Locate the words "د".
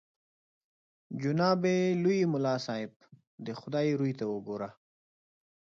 3.45-3.47